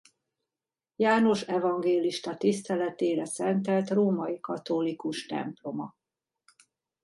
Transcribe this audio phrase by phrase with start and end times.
[0.95, 5.95] János evangélista tiszteletére szentelt római katolikus temploma.